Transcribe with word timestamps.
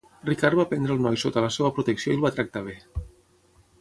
Ricard 0.27 0.57
va 0.59 0.63
prendre 0.71 0.95
el 0.97 1.03
noi 1.07 1.19
sota 1.25 1.43
la 1.45 1.51
seva 1.57 1.71
protecció 1.77 2.13
i 2.13 2.17
el 2.17 2.25
va 2.25 2.33
tractar 2.39 2.65
bé. 2.71 2.79